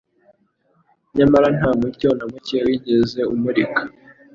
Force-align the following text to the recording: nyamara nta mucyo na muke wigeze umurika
nyamara 1.15 1.47
nta 1.57 1.69
mucyo 1.79 2.09
na 2.17 2.25
muke 2.31 2.57
wigeze 2.65 3.21
umurika 3.33 3.81